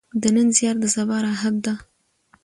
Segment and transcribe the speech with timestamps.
[0.21, 1.73] د نن زیار د سبا راحت ده.